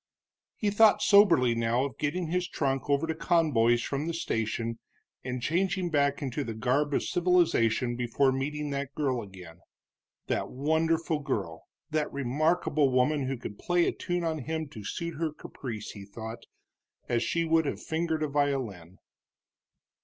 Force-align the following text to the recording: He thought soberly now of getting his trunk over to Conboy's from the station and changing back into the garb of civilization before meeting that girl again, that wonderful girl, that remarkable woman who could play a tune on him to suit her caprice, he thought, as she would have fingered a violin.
He 0.57 0.71
thought 0.71 1.03
soberly 1.03 1.53
now 1.53 1.83
of 1.85 1.99
getting 1.99 2.25
his 2.31 2.47
trunk 2.49 2.89
over 2.89 3.05
to 3.05 3.13
Conboy's 3.13 3.83
from 3.83 4.07
the 4.07 4.15
station 4.15 4.79
and 5.23 5.43
changing 5.43 5.91
back 5.91 6.23
into 6.23 6.43
the 6.43 6.55
garb 6.55 6.95
of 6.95 7.03
civilization 7.03 7.95
before 7.95 8.31
meeting 8.31 8.71
that 8.71 8.95
girl 8.95 9.21
again, 9.21 9.59
that 10.25 10.49
wonderful 10.49 11.19
girl, 11.19 11.65
that 11.91 12.11
remarkable 12.11 12.89
woman 12.91 13.27
who 13.27 13.37
could 13.37 13.59
play 13.59 13.85
a 13.85 13.91
tune 13.91 14.23
on 14.23 14.39
him 14.39 14.67
to 14.69 14.83
suit 14.83 15.17
her 15.19 15.31
caprice, 15.31 15.91
he 15.91 16.03
thought, 16.03 16.45
as 17.07 17.21
she 17.21 17.45
would 17.45 17.67
have 17.67 17.79
fingered 17.83 18.23
a 18.23 18.27
violin. 18.27 18.97